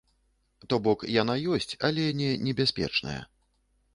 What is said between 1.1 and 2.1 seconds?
яна ёсць, але